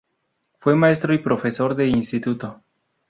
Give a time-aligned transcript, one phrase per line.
[0.57, 2.63] Fue maestro y profesor de instituto.